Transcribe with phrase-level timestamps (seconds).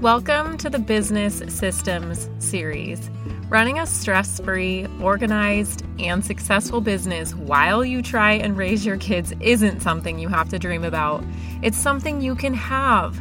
[0.00, 3.10] Welcome to the Business Systems series.
[3.48, 9.32] Running a stress free, organized, and successful business while you try and raise your kids
[9.40, 11.24] isn't something you have to dream about.
[11.62, 13.18] It's something you can have.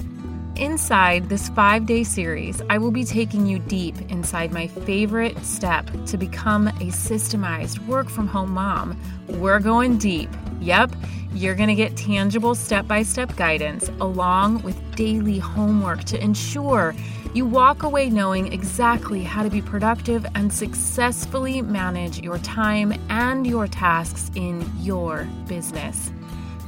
[0.55, 5.89] Inside this five day series, I will be taking you deep inside my favorite step
[6.05, 8.95] to become a systemized work from home mom.
[9.27, 10.29] We're going deep.
[10.59, 10.95] Yep,
[11.33, 16.95] you're going to get tangible step by step guidance along with daily homework to ensure
[17.33, 23.45] you walk away knowing exactly how to be productive and successfully manage your time and
[23.45, 26.11] your tasks in your business.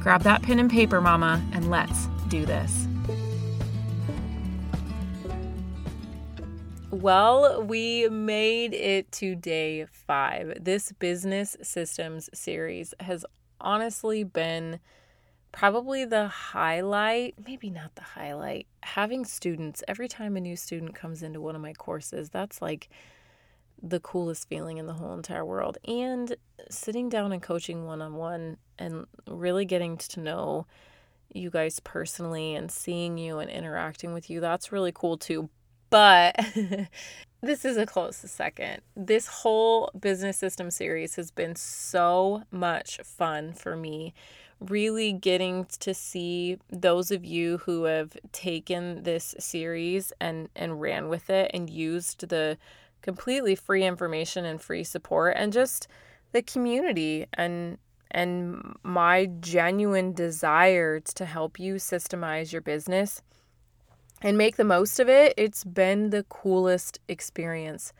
[0.00, 2.86] Grab that pen and paper, mama, and let's do this.
[6.90, 10.58] Well, we made it to day five.
[10.60, 13.24] This business systems series has
[13.60, 14.80] honestly been
[15.52, 18.66] probably the highlight, maybe not the highlight.
[18.82, 22.88] Having students, every time a new student comes into one of my courses, that's like
[23.82, 25.78] the coolest feeling in the whole entire world.
[25.86, 26.36] And
[26.68, 30.66] sitting down and coaching one on one and really getting to know
[31.32, 35.48] you guys personally and seeing you and interacting with you, that's really cool too.
[35.88, 36.38] But
[37.42, 38.82] this is a close second.
[38.94, 44.12] This whole business system series has been so much fun for me.
[44.60, 51.08] Really getting to see those of you who have taken this series and, and ran
[51.08, 52.58] with it and used the
[53.00, 55.88] completely free information and free support and just
[56.32, 57.78] the community and
[58.12, 63.22] and my genuine desire to help you systemize your business
[64.20, 67.92] and make the most of it, it's been the coolest experience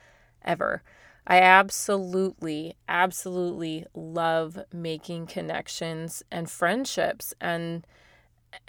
[0.45, 0.83] ever.
[1.27, 7.87] I absolutely, absolutely love making connections and friendships and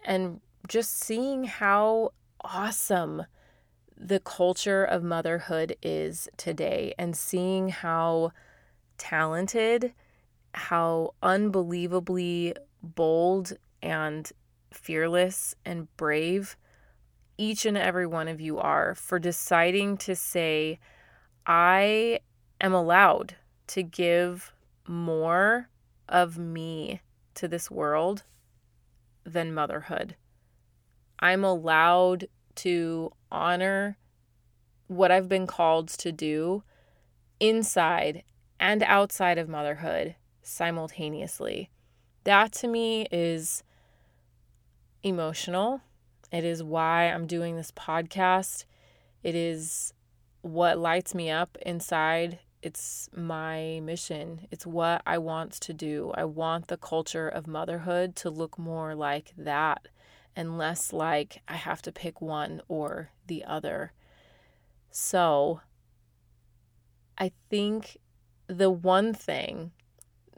[0.05, 3.25] and just seeing how awesome
[3.97, 8.31] the culture of motherhood is today and seeing how
[8.97, 9.93] talented,
[10.53, 14.31] how unbelievably bold and
[14.71, 16.55] fearless and brave
[17.41, 20.77] each and every one of you are for deciding to say,
[21.43, 22.19] I
[22.61, 23.35] am allowed
[23.65, 24.53] to give
[24.87, 25.67] more
[26.07, 27.01] of me
[27.33, 28.21] to this world
[29.23, 30.15] than motherhood.
[31.17, 33.97] I'm allowed to honor
[34.85, 36.61] what I've been called to do
[37.39, 38.21] inside
[38.59, 40.13] and outside of motherhood
[40.43, 41.71] simultaneously.
[42.23, 43.63] That to me is
[45.01, 45.81] emotional.
[46.31, 48.65] It is why I'm doing this podcast.
[49.21, 49.93] It is
[50.41, 52.39] what lights me up inside.
[52.61, 54.47] It's my mission.
[54.49, 56.11] It's what I want to do.
[56.15, 59.87] I want the culture of motherhood to look more like that
[60.35, 63.91] and less like I have to pick one or the other.
[64.89, 65.61] So,
[67.17, 67.97] I think
[68.47, 69.71] the one thing,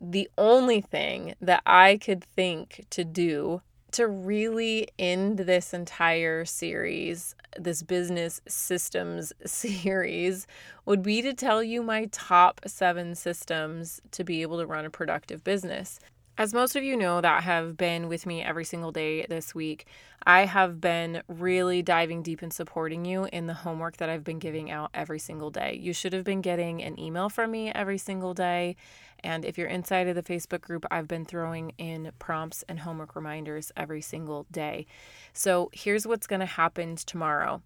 [0.01, 3.61] the only thing that I could think to do
[3.93, 10.47] to really end this entire series, this business systems series,
[10.85, 14.89] would be to tell you my top seven systems to be able to run a
[14.89, 15.99] productive business.
[16.35, 19.85] As most of you know that have been with me every single day this week,
[20.25, 24.39] I have been really diving deep and supporting you in the homework that I've been
[24.39, 25.77] giving out every single day.
[25.79, 28.75] You should have been getting an email from me every single day.
[29.19, 33.15] And if you're inside of the Facebook group, I've been throwing in prompts and homework
[33.15, 34.87] reminders every single day.
[35.33, 37.61] So here's what's going to happen tomorrow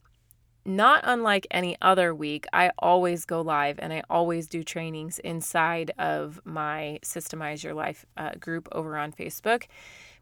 [0.67, 5.91] not unlike any other week, I always go live and I always do trainings inside
[5.97, 9.63] of my Systemize Your Life uh, group over on Facebook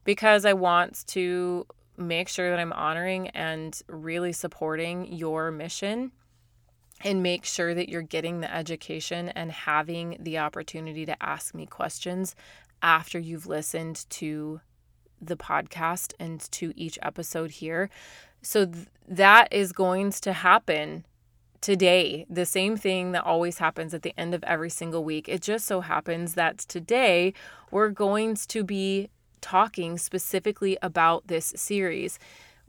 [0.03, 1.65] because I want to
[1.97, 6.11] make sure that I'm honoring and really supporting your mission
[7.01, 11.65] and make sure that you're getting the education and having the opportunity to ask me
[11.65, 12.35] questions
[12.83, 14.61] after you've listened to
[15.21, 17.89] the podcast and to each episode here
[18.41, 21.05] so th- that is going to happen
[21.65, 22.27] today.
[22.29, 25.27] The same thing that always happens at the end of every single week.
[25.27, 27.33] It just so happens that today
[27.71, 29.09] we're going to be
[29.41, 32.19] talking specifically about this series.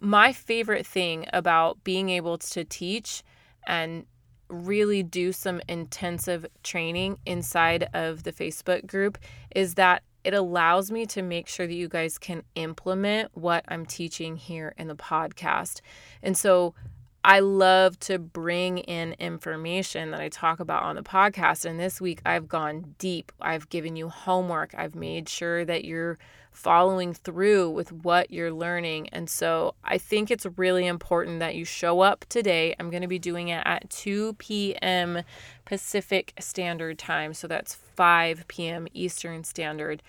[0.01, 3.23] My favorite thing about being able to teach
[3.67, 4.07] and
[4.49, 9.19] really do some intensive training inside of the Facebook group
[9.55, 13.87] is that it allows me to make sure that you guys can implement what I'm
[13.87, 15.81] teaching here in the podcast.
[16.21, 16.75] And so
[17.23, 21.65] I love to bring in information that I talk about on the podcast.
[21.65, 23.31] And this week I've gone deep.
[23.41, 24.75] I've given you homework.
[24.77, 26.19] I've made sure that you're
[26.51, 29.09] following through with what you're learning.
[29.11, 32.75] And so I think it's really important that you show up today.
[32.81, 35.23] I'm going to be doing it at 2 p.m.
[35.65, 37.33] Pacific Standard Time.
[37.33, 38.87] So that's 5 p.m.
[38.95, 40.03] Eastern Standard.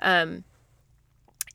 [0.00, 0.44] Um,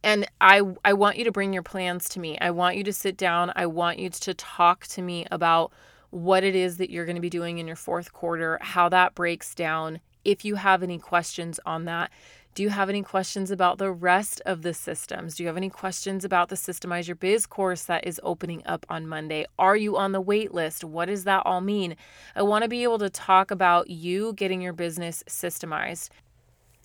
[0.03, 2.37] and I I want you to bring your plans to me.
[2.39, 3.53] I want you to sit down.
[3.55, 5.71] I want you to talk to me about
[6.09, 9.15] what it is that you're going to be doing in your fourth quarter, how that
[9.15, 9.99] breaks down.
[10.23, 12.11] If you have any questions on that,
[12.55, 15.35] do you have any questions about the rest of the systems?
[15.35, 18.85] Do you have any questions about the Systemize Your Biz course that is opening up
[18.89, 19.47] on Monday?
[19.57, 20.83] Are you on the wait list?
[20.83, 21.95] What does that all mean?
[22.35, 26.09] I want to be able to talk about you getting your business systemized.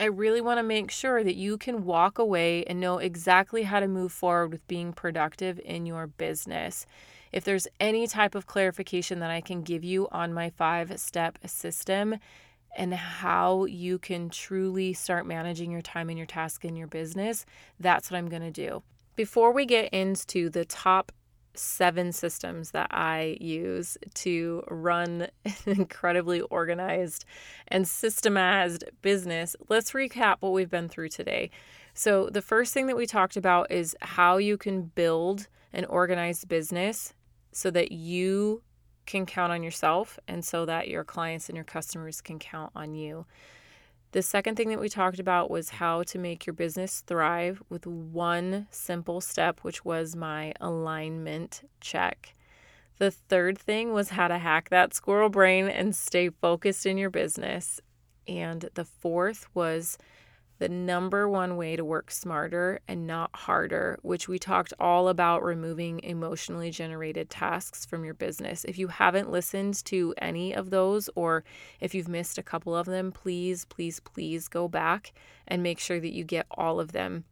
[0.00, 3.80] I really want to make sure that you can walk away and know exactly how
[3.80, 6.86] to move forward with being productive in your business.
[7.30, 11.38] If there's any type of clarification that I can give you on my five step
[11.46, 12.16] system
[12.76, 17.44] and how you can truly start managing your time and your task in your business,
[17.80, 18.82] that's what I'm going to do.
[19.16, 21.12] Before we get into the top
[21.54, 27.24] seven systems that I use to run an incredibly organized
[27.66, 31.50] and systemized business, let's recap what we've been through today.
[31.94, 36.46] So, the first thing that we talked about is how you can build an organized
[36.46, 37.12] business
[37.50, 38.62] so that you
[39.08, 42.94] can count on yourself and so that your clients and your customers can count on
[42.94, 43.24] you.
[44.12, 47.86] The second thing that we talked about was how to make your business thrive with
[47.86, 52.34] one simple step, which was my alignment check.
[52.98, 57.10] The third thing was how to hack that squirrel brain and stay focused in your
[57.10, 57.80] business.
[58.26, 59.96] And the fourth was
[60.58, 65.44] the number one way to work smarter and not harder, which we talked all about
[65.44, 68.64] removing emotionally generated tasks from your business.
[68.64, 71.44] If you haven't listened to any of those, or
[71.80, 75.12] if you've missed a couple of them, please, please, please go back
[75.46, 77.24] and make sure that you get all of them.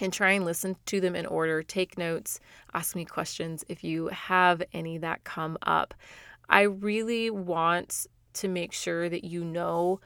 [0.00, 1.62] And try and listen to them in order.
[1.62, 2.40] Take notes,
[2.74, 5.94] ask me questions if you have any that come up.
[6.48, 10.00] I really want to make sure that you know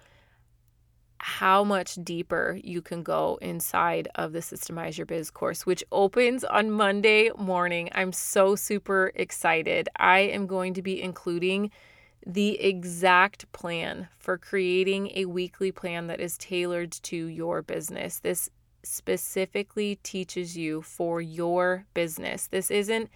[1.21, 6.45] how much deeper you can go inside of the Systemize Your Biz course, which opens
[6.45, 7.89] on Monday morning.
[7.93, 9.89] I'm so super excited.
[9.97, 11.71] I am going to be including
[12.27, 18.21] the exact plan for creating a weekly plan that is tailored to your business.
[18.21, 18.51] This
[18.83, 22.47] specifically teaches you for your business.
[22.47, 23.11] This isn't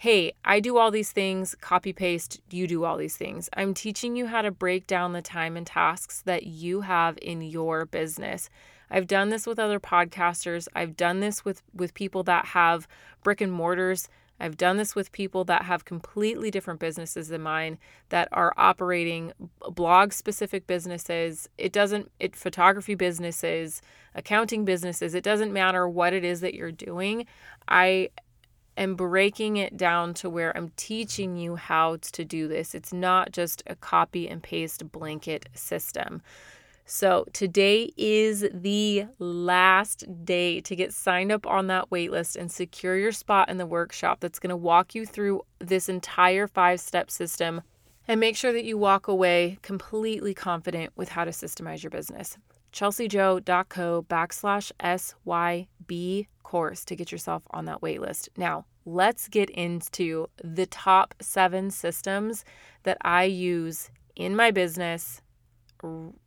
[0.00, 3.50] hey, I do all these things, copy paste, you do all these things.
[3.52, 7.42] I'm teaching you how to break down the time and tasks that you have in
[7.42, 8.48] your business.
[8.90, 10.68] I've done this with other podcasters.
[10.74, 12.88] I've done this with with people that have
[13.22, 14.08] brick and mortars.
[14.40, 17.76] I've done this with people that have completely different businesses than mine
[18.08, 19.34] that are operating
[19.68, 21.46] blog specific businesses.
[21.58, 23.82] It doesn't it photography businesses,
[24.14, 25.14] accounting businesses.
[25.14, 27.26] It doesn't matter what it is that you're doing.
[27.68, 28.08] I
[28.76, 32.74] and breaking it down to where I'm teaching you how to do this.
[32.74, 36.22] It's not just a copy and paste blanket system.
[36.92, 42.96] So, today is the last day to get signed up on that waitlist and secure
[42.96, 47.08] your spot in the workshop that's going to walk you through this entire five step
[47.08, 47.62] system
[48.08, 52.36] and make sure that you walk away completely confident with how to systemize your business.
[52.72, 58.28] ChelseaJoe.co backslash SYB course to get yourself on that waitlist.
[58.36, 62.44] Now, let's get into the top seven systems
[62.82, 65.22] that I use in my business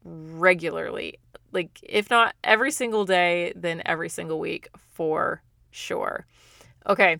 [0.06, 1.20] regularly.
[1.52, 6.26] Like, if not every single day, then every single week for sure.
[6.88, 7.18] Okay,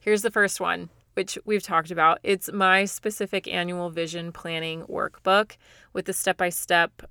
[0.00, 2.20] here's the first one, which we've talked about.
[2.22, 5.58] It's my specific annual vision planning workbook
[5.92, 7.02] with the step by step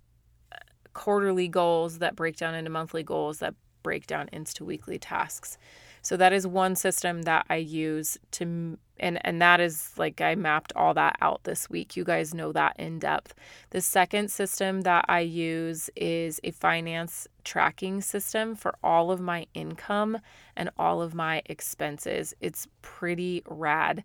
[0.93, 3.53] quarterly goals that break down into monthly goals that
[3.85, 5.59] break down into weekly tasks.
[6.01, 10.33] So that is one system that I use to and and that is like I
[10.35, 11.95] mapped all that out this week.
[11.95, 13.35] You guys know that in depth.
[13.69, 19.45] The second system that I use is a finance tracking system for all of my
[19.53, 20.17] income
[20.55, 22.33] and all of my expenses.
[22.41, 24.03] It's pretty rad.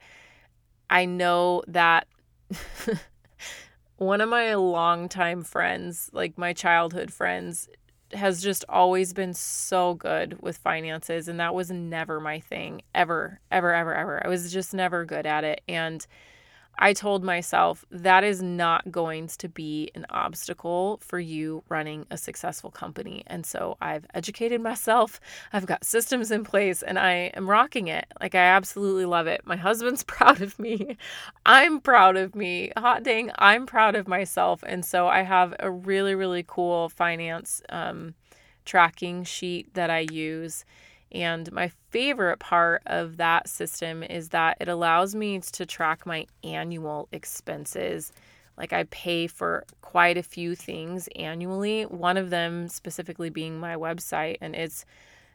[0.90, 2.06] I know that
[3.96, 7.68] one of my longtime friends, like my childhood friends,
[8.12, 11.29] has just always been so good with finances.
[11.29, 14.25] And that was never my thing, ever, ever, ever, ever.
[14.25, 15.61] I was just never good at it.
[15.69, 16.07] And
[16.82, 22.16] I told myself that is not going to be an obstacle for you running a
[22.16, 23.22] successful company.
[23.26, 25.20] And so I've educated myself,
[25.52, 28.06] I've got systems in place, and I am rocking it.
[28.18, 29.42] Like, I absolutely love it.
[29.44, 30.96] My husband's proud of me.
[31.44, 32.72] I'm proud of me.
[32.78, 34.64] Hot dang, I'm proud of myself.
[34.66, 38.14] And so I have a really, really cool finance um,
[38.64, 40.64] tracking sheet that I use.
[41.12, 46.26] And my favorite part of that system is that it allows me to track my
[46.45, 48.12] annual expenses.
[48.57, 53.75] Like I pay for quite a few things annually, one of them specifically being my
[53.75, 54.85] website, and it's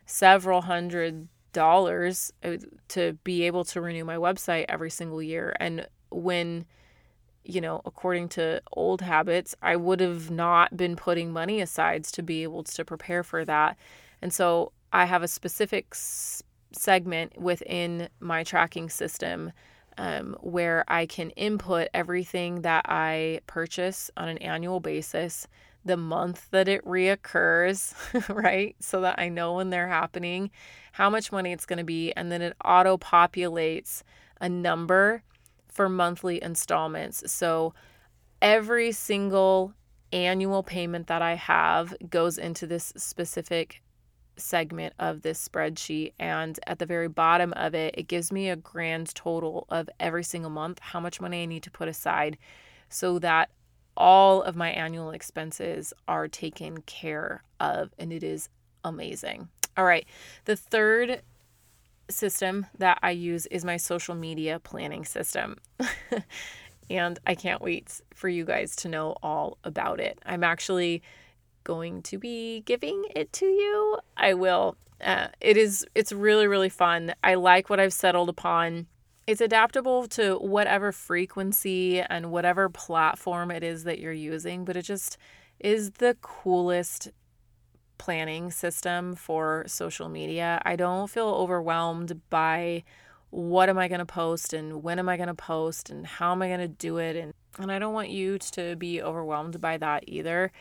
[0.05, 2.57] several hundred dollars uh,
[2.89, 5.55] to be able to renew my website every single year.
[5.59, 6.65] And when
[7.45, 12.23] you know, according to old habits, I would have not been putting money aside to
[12.23, 13.77] be able to prepare for that.
[14.21, 19.51] And so I have a specific s- segment within my tracking system
[19.97, 25.49] um, where I can input everything that I purchase on an annual basis,
[25.83, 27.93] the month that it reoccurs,
[28.33, 28.77] right?
[28.79, 30.49] So that I know when they're happening,
[30.93, 34.01] how much money it's going to be, and then it auto populates
[34.39, 35.23] a number
[35.67, 37.29] for monthly installments.
[37.29, 37.73] So
[38.41, 39.73] every single
[40.13, 43.81] annual payment that I have goes into this specific
[44.37, 46.13] segment of this spreadsheet.
[46.19, 50.23] And at the very bottom of it, it gives me a grand total of every
[50.23, 52.37] single month, how much money I need to put aside
[52.89, 53.49] so that
[53.97, 57.91] all of my annual expenses are taken care of.
[57.97, 58.49] And it is
[58.83, 59.49] amazing.
[59.77, 60.05] All right.
[60.45, 61.21] The third
[62.09, 65.57] system that I use is my social media planning system.
[66.89, 70.19] and I can't wait for you guys to know all about it.
[70.25, 71.01] I'm actually
[71.65, 73.97] going to be giving it to you.
[74.15, 74.77] I will.
[75.01, 77.13] Uh, it is it's really really fun.
[77.21, 78.87] I like what I've settled upon.
[79.27, 84.83] It's adaptable to whatever frequency and whatever platform it is that you're using, but it
[84.83, 85.17] just
[85.59, 87.09] is the coolest
[87.97, 90.61] planning system for social media.
[90.63, 92.83] I don't feel overwhelmed by
[93.31, 96.31] what am I going to post and when am I going to post and how
[96.31, 99.61] am I going to do it and and I don't want you to be overwhelmed
[99.61, 100.51] by that either.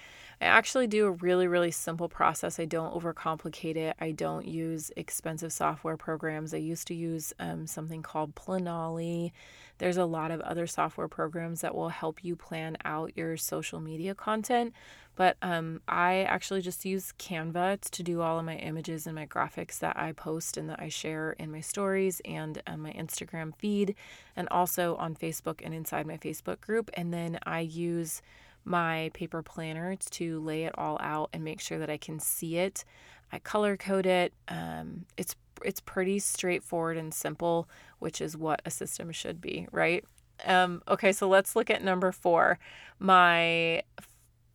[0.45, 2.61] I actually do a really, really simple process.
[2.61, 3.97] I don't overcomplicate it.
[3.99, 6.53] I don't use expensive software programs.
[6.53, 9.33] I used to use um, something called Planoly.
[9.79, 13.81] There's a lot of other software programs that will help you plan out your social
[13.81, 14.75] media content.
[15.17, 19.27] But um, I actually just use Canva to do all of my images and my
[19.27, 23.57] graphics that I post and that I share in my stories and on my Instagram
[23.57, 23.95] feed,
[24.37, 26.91] and also on Facebook and inside my Facebook group.
[26.93, 28.21] And then I use
[28.65, 32.59] my paper planner to lay it all out and make sure that I can see
[32.59, 32.85] it.
[33.33, 34.33] I color code it.
[34.49, 37.69] Um, it's it's pretty straightforward and simple,
[37.99, 40.05] which is what a system should be, right?
[40.45, 42.59] Um, okay, so let's look at number four.
[42.99, 43.83] My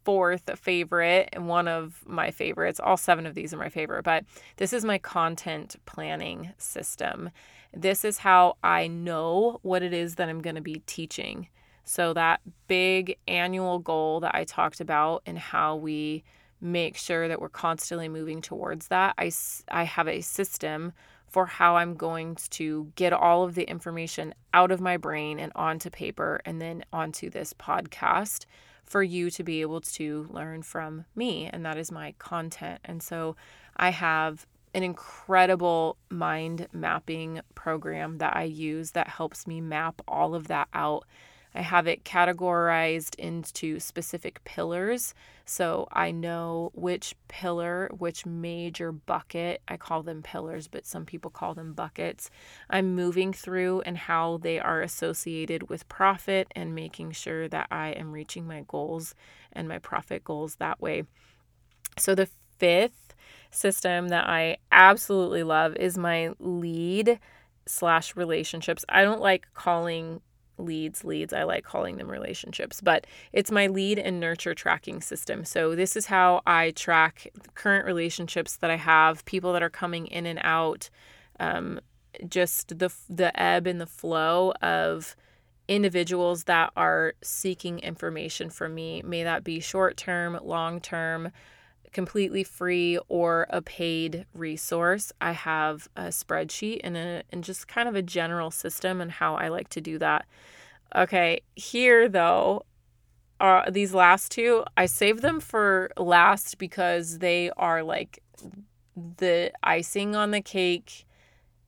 [0.04, 2.80] fourth favorite and one of my favorites.
[2.80, 4.26] All seven of these are my favorite, but
[4.58, 7.30] this is my content planning system.
[7.74, 11.48] This is how I know what it is that I'm going to be teaching.
[11.90, 16.24] So, that big annual goal that I talked about and how we
[16.62, 19.32] make sure that we're constantly moving towards that, I,
[19.70, 20.94] I have a system
[21.26, 25.52] for how I'm going to get all of the information out of my brain and
[25.56, 28.46] onto paper and then onto this podcast
[28.84, 31.50] for you to be able to learn from me.
[31.52, 32.82] And that is my content.
[32.86, 33.36] And so
[33.78, 40.36] I have an incredible mind mapping program that I use that helps me map all
[40.36, 41.08] of that out
[41.54, 45.14] I have it categorized into specific pillars.
[45.46, 51.32] So I know which pillar, which major bucket, I call them pillars, but some people
[51.32, 52.30] call them buckets,
[52.70, 57.90] I'm moving through and how they are associated with profit and making sure that I
[57.90, 59.16] am reaching my goals
[59.52, 61.04] and my profit goals that way.
[61.98, 62.30] So the
[62.60, 63.16] fifth
[63.50, 67.20] system that I absolutely love is my lead
[67.66, 68.86] slash relationships.
[68.88, 70.22] I don't like calling
[70.60, 71.34] leads leads.
[71.34, 75.46] I like calling them relationships but it's my lead and nurture tracking system.
[75.46, 80.08] So this is how i track current relationships that i have people that are coming
[80.08, 80.90] in and out
[81.40, 81.80] um,
[82.28, 85.16] just the the ebb and the flow of
[85.70, 89.04] individuals that are seeking information from me.
[89.04, 91.32] May that be short term long term
[91.92, 95.12] completely free or a paid resource.
[95.20, 99.36] I have a spreadsheet and a and just kind of a general system and how
[99.36, 100.26] I like to do that.
[100.96, 102.66] Okay, here though,
[103.40, 108.22] uh, these last two, I saved them for last because they are like
[109.18, 111.06] the icing on the cake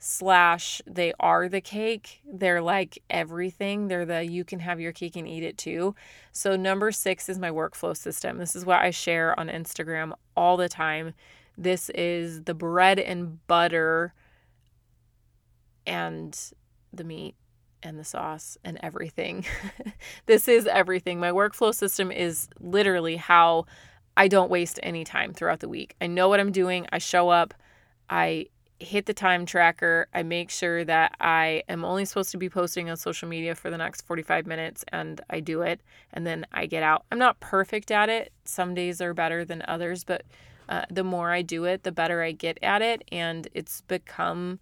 [0.04, 2.22] slash they are the cake.
[2.26, 3.88] They're like everything.
[3.88, 5.96] They're the you can have your cake and eat it too.
[6.32, 8.40] So, number six is my workflow system.
[8.40, 11.14] This is what I share on Instagram all the time.
[11.56, 14.16] This is the bread and butter
[15.86, 16.38] and
[16.92, 17.36] the meat
[17.84, 19.46] and the sauce and everything.
[20.26, 21.20] this is everything.
[21.20, 23.66] My workflow system is literally how
[24.18, 25.96] I don't waste any time throughout the week.
[26.02, 26.88] I know what I'm doing.
[26.92, 27.54] I show up.
[28.10, 28.48] I
[28.82, 30.08] hit the time tracker.
[30.14, 33.70] I make sure that I am only supposed to be posting on social media for
[33.70, 37.06] the next 45 minutes and I do it and then I get out.
[37.12, 38.34] I'm not perfect at it.
[38.44, 40.24] Some days are better than others, but
[40.68, 43.04] uh, the more I do it, the better I get at it.
[43.12, 44.60] And it's become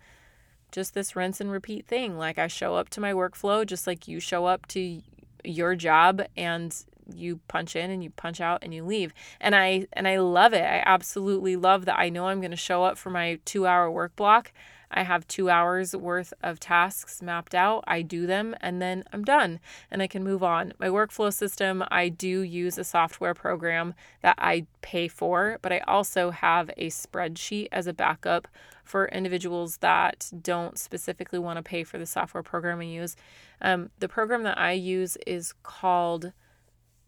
[0.71, 2.17] just this rinse and repeat thing.
[2.17, 5.01] Like I show up to my workflow just like you show up to
[5.45, 6.75] your job and
[7.15, 9.13] you punch in and you punch out and you leave.
[9.39, 10.63] And I and I love it.
[10.63, 14.15] I absolutely love that I know I'm going to show up for my 2-hour work
[14.15, 14.51] block.
[14.91, 17.83] I have 2 hours worth of tasks mapped out.
[17.85, 19.59] I do them and then I'm done
[19.91, 20.73] and I can move on.
[20.79, 25.79] My workflow system, I do use a software program that I pay for, but I
[25.79, 28.47] also have a spreadsheet as a backup
[28.89, 33.15] for individuals that don't specifically want to pay for the software program I use.
[33.61, 36.33] Um, the program that I use is called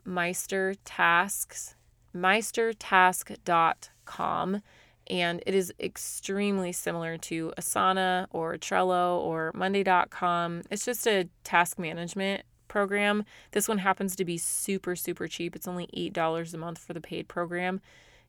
[0.06, 1.76] Meister Tasks,
[2.16, 4.62] meistertask.com.
[5.08, 10.62] And it is extremely similar to Asana or Trello or Monday.com.
[10.70, 13.26] It's just a task management program.
[13.52, 15.56] This one happens to be super, super cheap.
[15.56, 17.82] It's only $8 a month for the paid program.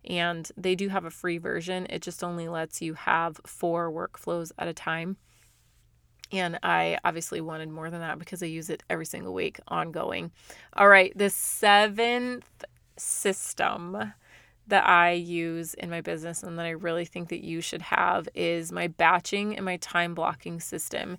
[0.04, 4.50] And they do have a free version, it just only lets you have four workflows
[4.58, 5.16] at a time.
[6.32, 10.32] And I obviously wanted more than that because I use it every single week ongoing.
[10.72, 12.64] All right, the seventh
[12.96, 14.12] system
[14.66, 18.28] that I use in my business and that I really think that you should have
[18.34, 21.18] is my batching and my time blocking system.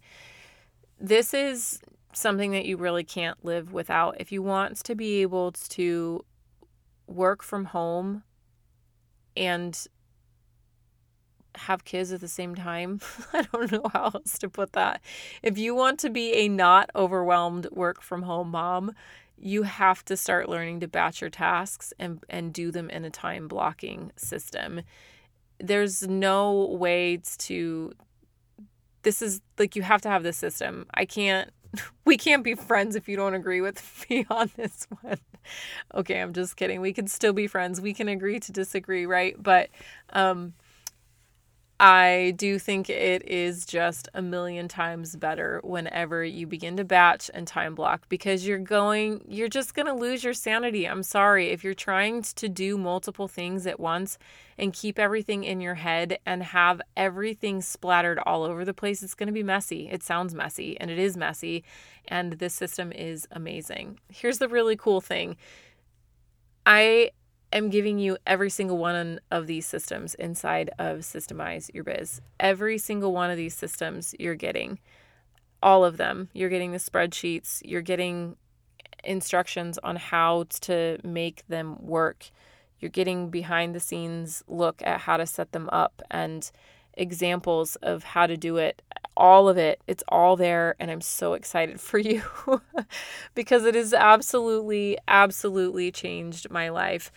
[1.00, 1.82] This is
[2.14, 4.20] something that you really can't live without.
[4.20, 6.24] If you want to be able to
[7.08, 8.24] work from home
[9.36, 9.88] and
[11.56, 13.00] have kids at the same time.
[13.34, 15.02] I don't know how else to put that.
[15.42, 18.94] If you want to be a not overwhelmed work from home mom,
[19.38, 23.10] you have to start learning to batch your tasks and, and do them in a
[23.10, 24.82] time blocking system.
[25.60, 27.94] There's no way to,
[29.02, 30.86] this is like you have to have this system.
[30.94, 31.50] I can't,
[32.06, 35.20] we can't be friends if you don't agree with me on this one.
[35.94, 36.80] Okay, I'm just kidding.
[36.80, 37.82] We can still be friends.
[37.82, 39.36] We can agree to disagree, right?
[39.42, 39.70] But,
[40.12, 40.54] um,
[41.86, 47.30] I do think it is just a million times better whenever you begin to batch
[47.34, 50.88] and time block because you're going, you're just going to lose your sanity.
[50.88, 51.50] I'm sorry.
[51.50, 54.18] If you're trying to do multiple things at once
[54.58, 59.14] and keep everything in your head and have everything splattered all over the place, it's
[59.14, 59.90] going to be messy.
[59.92, 61.66] It sounds messy and it is messy.
[62.08, 64.00] And this system is amazing.
[64.08, 65.36] Here's the really cool thing
[66.66, 67.10] I
[67.54, 72.22] am giving you every single one of these systems inside of Systemize Your Biz.
[72.40, 74.80] Every single one of these systems you're getting,
[75.62, 76.30] all of them.
[76.34, 78.36] You're getting the spreadsheets, you're getting
[79.04, 82.30] instructions on how to make them work.
[82.80, 86.50] You're getting behind the scenes look at how to set them up and
[86.96, 88.82] examples of how to do it.
[89.16, 90.76] All of it, it's all there.
[90.80, 92.24] And I'm so excited for you
[93.36, 97.12] because it has absolutely, absolutely changed my life.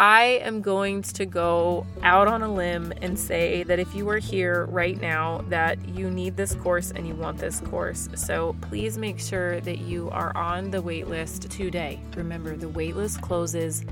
[0.00, 4.16] I am going to go out on a limb and say that if you are
[4.16, 8.08] here right now, that you need this course and you want this course.
[8.14, 12.00] So please make sure that you are on the waitlist today.
[12.16, 13.84] Remember, the waitlist closes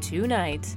[0.00, 0.76] tonight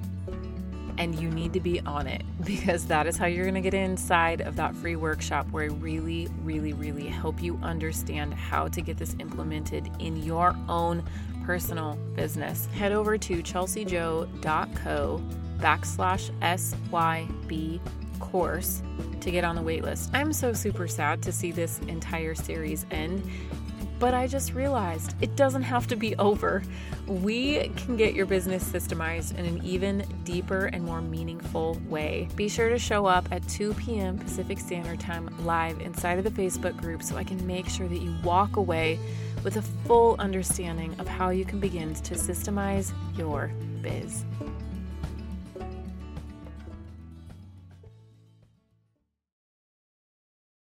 [0.98, 3.76] and you need to be on it because that is how you're going to get
[3.76, 8.82] inside of that free workshop where I really, really, really help you understand how to
[8.82, 11.04] get this implemented in your own
[11.46, 12.68] personal business.
[12.68, 15.22] Head over to chelseajo.co
[15.60, 17.80] backslash SYB
[18.20, 18.82] course
[19.22, 20.10] to get on the waitlist.
[20.14, 23.24] I'm so super sad to see this entire series end,
[24.00, 26.64] but I just realized it doesn't have to be over.
[27.08, 32.28] We can get your business systemized in an even deeper and more meaningful way.
[32.36, 34.18] Be sure to show up at 2 p.m.
[34.18, 38.02] Pacific Standard Time live inside of the Facebook group so I can make sure that
[38.02, 39.00] you walk away
[39.44, 43.52] with a full understanding of how you can begin to systemize your
[43.82, 44.24] biz.